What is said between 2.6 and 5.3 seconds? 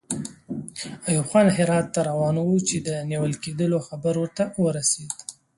چې د نیول کېدلو خبر ورته ورسېد.